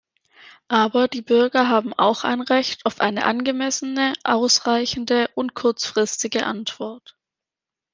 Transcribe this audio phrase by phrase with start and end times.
[0.67, 7.15] Aber die Bürger haben auch ein Recht auf eine angemessene, ausreichende und kurzfristige Antwort.